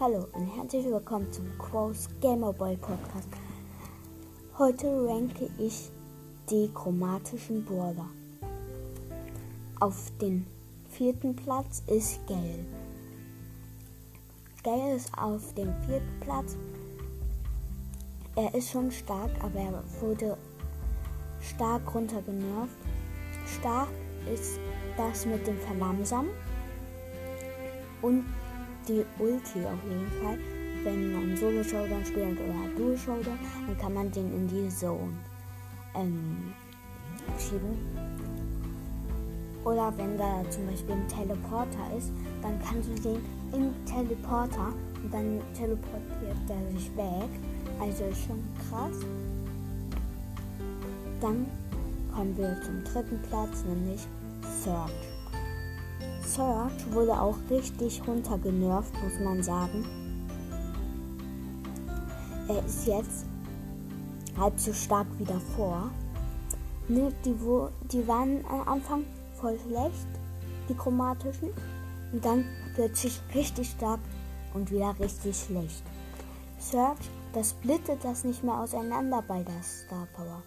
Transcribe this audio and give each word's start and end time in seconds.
Hallo 0.00 0.26
und 0.32 0.48
herzlich 0.56 0.86
willkommen 0.86 1.30
zum 1.30 1.46
Quos 1.56 2.08
Gamerboy 2.20 2.76
Podcast. 2.78 3.28
Heute 4.58 4.88
ranke 5.06 5.48
ich 5.56 5.88
die 6.50 6.68
chromatischen 6.74 7.64
Brawler. 7.64 8.08
Auf 9.78 10.10
den 10.20 10.48
vierten 10.90 11.36
Platz 11.36 11.84
ist 11.86 12.26
Gale. 12.26 12.66
Gale 14.64 14.96
ist 14.96 15.16
auf 15.16 15.54
dem 15.54 15.72
vierten 15.86 16.20
Platz. 16.20 16.56
Er 18.34 18.52
ist 18.52 18.70
schon 18.72 18.90
stark, 18.90 19.30
aber 19.44 19.60
er 19.60 19.84
wurde 20.00 20.36
stark 21.40 21.94
runtergenervt. 21.94 22.76
Stark 23.46 23.90
ist 24.34 24.58
das 24.96 25.24
mit 25.24 25.46
dem 25.46 25.56
Verlangsamen 25.58 26.30
und 28.02 28.24
die 28.88 29.04
Ulti 29.18 29.64
auf 29.64 29.78
jeden 29.88 30.10
Fall. 30.22 30.38
Wenn 30.82 31.12
man 31.12 31.36
Solo-Showdown 31.36 32.04
spielt 32.04 32.38
oder 32.38 32.68
Duo-Showdown, 32.76 33.38
dann 33.66 33.78
kann 33.78 33.94
man 33.94 34.10
den 34.10 34.32
in 34.34 34.48
die 34.48 34.68
Zone 34.68 35.12
ähm, 35.94 36.52
schieben. 37.38 37.78
Oder 39.64 39.92
wenn 39.96 40.18
da 40.18 40.42
zum 40.50 40.66
Beispiel 40.66 40.94
ein 40.94 41.08
Teleporter 41.08 41.96
ist, 41.96 42.12
dann 42.42 42.60
kannst 42.62 42.88
du 42.90 42.94
den 43.00 43.20
im 43.52 43.72
Teleporter 43.86 44.74
und 45.02 45.12
dann 45.12 45.40
teleportiert 45.54 46.36
der 46.48 46.78
sich 46.78 46.94
weg. 46.96 47.30
Also 47.80 48.04
schon 48.12 48.42
krass. 48.68 49.00
Dann 51.20 51.46
kommen 52.14 52.36
wir 52.36 52.60
zum 52.62 52.84
dritten 52.84 53.20
Platz, 53.22 53.64
nämlich 53.64 54.06
Search. 54.62 55.13
Search 56.26 56.92
wurde 56.92 57.12
auch 57.12 57.36
richtig 57.50 58.02
runtergenervt, 58.06 58.92
muss 59.02 59.20
man 59.20 59.42
sagen. 59.42 59.84
Er 62.48 62.64
ist 62.64 62.86
jetzt 62.86 63.26
halb 64.38 64.58
so 64.58 64.72
stark 64.72 65.06
wie 65.18 65.24
davor. 65.24 65.90
Ne, 66.88 67.12
die, 67.24 67.34
die 67.92 68.06
waren 68.06 68.44
am 68.46 68.68
Anfang 68.68 69.04
voll 69.34 69.58
schlecht, 69.66 70.08
die 70.68 70.74
chromatischen. 70.74 71.50
Und 72.12 72.24
dann 72.24 72.44
plötzlich 72.74 73.20
richtig 73.34 73.70
stark 73.70 74.00
und 74.54 74.70
wieder 74.70 74.94
richtig 75.00 75.36
schlecht. 75.36 75.82
Search, 76.58 77.10
das 77.32 77.50
splittet 77.50 78.04
das 78.04 78.24
nicht 78.24 78.44
mehr 78.44 78.58
auseinander 78.58 79.22
bei 79.26 79.42
der 79.42 79.62
Star 79.62 80.06
Power. 80.14 80.42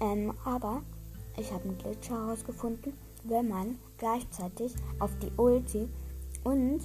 Ähm, 0.00 0.34
aber 0.44 0.82
ich 1.38 1.52
habe 1.52 1.64
einen 1.64 1.78
Glitch 1.78 2.10
herausgefunden 2.10 2.92
wenn 3.28 3.48
man 3.48 3.78
gleichzeitig 3.98 4.74
auf 4.98 5.10
die 5.18 5.32
Ulti 5.36 5.88
und 6.44 6.80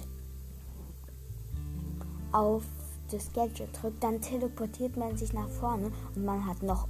auf 2.32 2.64
das 3.10 3.32
Gadget 3.32 3.68
drückt, 3.80 4.02
dann 4.02 4.20
teleportiert 4.20 4.96
man 4.96 5.16
sich 5.16 5.32
nach 5.32 5.48
vorne 5.48 5.92
und 6.14 6.24
man 6.24 6.46
hat 6.46 6.62
noch, 6.62 6.88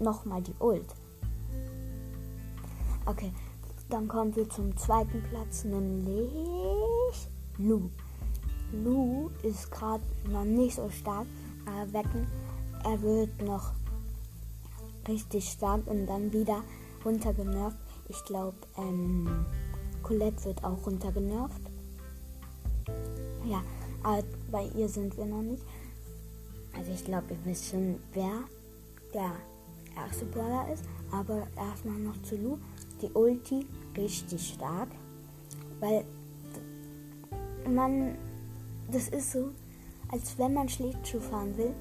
noch 0.00 0.24
mal 0.24 0.42
die 0.42 0.54
Ult. 0.58 0.94
Okay, 3.06 3.32
dann 3.88 4.08
kommen 4.08 4.34
wir 4.34 4.48
zum 4.50 4.76
zweiten 4.76 5.22
Platz, 5.30 5.64
nämlich 5.64 7.28
Lu. 7.58 7.90
Lu 8.72 9.30
ist 9.42 9.70
gerade 9.70 10.02
noch 10.28 10.44
nicht 10.44 10.76
so 10.76 10.88
stark, 10.90 11.26
aber 11.66 11.92
wetten, 11.92 12.26
er 12.84 13.00
wird 13.02 13.42
noch 13.42 13.72
richtig 15.06 15.48
stark 15.48 15.86
und 15.86 16.06
dann 16.06 16.32
wieder 16.32 16.62
runtergenervt. 17.04 17.76
Ich 18.08 18.24
glaube, 18.24 18.56
ähm, 18.76 19.46
Colette 20.02 20.44
wird 20.44 20.64
auch 20.64 20.84
runtergenervt. 20.86 21.60
Ja, 23.44 23.62
aber 24.02 24.22
bei 24.50 24.66
ihr 24.76 24.88
sind 24.88 25.16
wir 25.16 25.26
noch 25.26 25.42
nicht. 25.42 25.62
Also 26.76 26.92
ich 26.92 27.04
glaube, 27.04 27.36
wisst 27.44 27.70
schon, 27.70 28.00
wer 28.12 28.44
der 29.14 29.32
erste 29.96 30.24
Brawler 30.26 30.72
ist. 30.72 30.84
Aber 31.10 31.46
erstmal 31.56 31.98
noch 31.98 32.20
zu 32.22 32.36
Lu. 32.36 32.58
Die 33.00 33.10
Ulti 33.12 33.66
richtig 33.96 34.54
stark. 34.54 34.88
Weil 35.80 36.04
man, 37.68 38.16
das 38.90 39.08
ist 39.08 39.32
so, 39.32 39.50
als 40.10 40.38
wenn 40.38 40.54
man 40.54 40.68
Schlittschuh 40.68 41.20
fahren 41.20 41.56
will, 41.56 41.74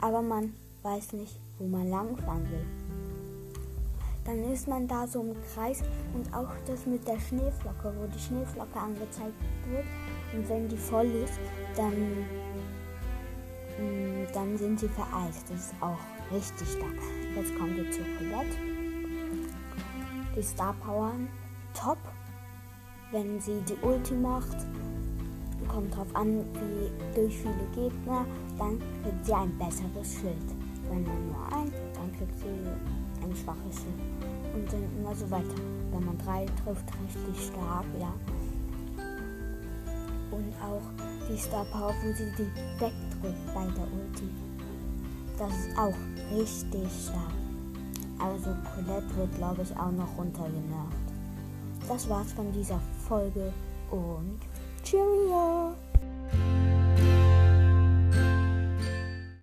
aber 0.00 0.22
man 0.22 0.54
weiß 0.82 1.14
nicht, 1.14 1.38
wo 1.58 1.66
man 1.66 1.88
lang 1.88 2.16
fahren 2.18 2.48
will 2.50 2.64
dann 4.28 4.44
ist 4.52 4.68
man 4.68 4.86
da 4.86 5.06
so 5.06 5.22
im 5.22 5.34
Kreis 5.54 5.82
und 6.12 6.34
auch 6.34 6.50
das 6.66 6.84
mit 6.84 7.08
der 7.08 7.18
Schneeflocke, 7.18 7.94
wo 7.96 8.06
die 8.06 8.18
Schneeflocke 8.18 8.78
angezeigt 8.78 9.32
wird. 9.70 9.86
Und 10.34 10.46
wenn 10.50 10.68
die 10.68 10.76
voll 10.76 11.06
ist, 11.06 11.40
dann, 11.74 11.94
mm, 13.78 14.26
dann 14.34 14.58
sind 14.58 14.80
sie 14.80 14.88
vereist. 14.88 15.48
Das 15.48 15.58
ist 15.58 15.74
auch 15.80 15.96
richtig 16.30 16.68
stark. 16.68 16.92
Jetzt 17.34 17.56
kommen 17.56 17.74
wir 17.74 17.90
zur 17.90 18.04
Colette. 18.18 18.56
Die 20.36 20.42
Star 20.42 20.74
Power 20.84 21.12
top. 21.72 21.98
Wenn 23.10 23.40
sie 23.40 23.62
die 23.62 23.78
Ulti 23.80 24.12
macht, 24.12 24.58
kommt 25.68 25.96
drauf 25.96 26.14
an, 26.14 26.44
wie 26.52 27.14
durch 27.14 27.34
viele 27.34 27.66
Gegner, 27.74 28.26
dann 28.58 28.78
kriegt 29.02 29.24
sie 29.24 29.32
ein 29.32 29.56
besseres 29.56 30.20
Schild. 30.20 30.36
Wenn 30.90 31.04
man 31.04 31.28
nur 31.28 31.46
ein, 31.46 31.72
dann 31.94 32.12
kriegt 32.12 32.38
sie 32.38 33.07
ein 33.22 33.34
schwaches 33.34 33.84
und 34.54 34.72
dann 34.72 34.84
immer 34.98 35.14
so 35.14 35.30
weiter. 35.30 35.54
Wenn 35.92 36.04
man 36.04 36.18
drei 36.18 36.46
trifft, 36.64 36.84
richtig 37.02 37.46
stark, 37.46 37.84
ja. 37.98 38.12
Und 40.30 40.52
auch 40.62 40.82
die 41.28 41.36
Star 41.36 41.64
Power, 41.66 41.94
wo 42.02 42.12
sie 42.12 42.30
die 42.36 42.50
wegdrückt 42.80 43.54
bei 43.54 43.64
der 43.64 43.88
Ulti. 43.92 44.28
Das 45.38 45.52
ist 45.52 45.78
auch 45.78 45.94
richtig 46.36 46.88
stark. 47.04 47.38
Also 48.18 48.50
Colette 48.74 49.16
wird, 49.16 49.34
glaube 49.36 49.62
ich, 49.62 49.76
auch 49.76 49.92
noch 49.92 50.18
runtergenervt. 50.18 50.96
Das 51.88 52.08
war's 52.08 52.32
von 52.32 52.52
dieser 52.52 52.80
Folge 53.06 53.52
und 53.90 54.40
Cheerio! 54.82 55.74